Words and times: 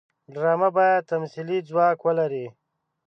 ډرامه 0.33 0.69
باید 0.77 1.07
تمثیلي 1.11 1.57
ځواک 1.69 1.97
ولري 2.03 2.45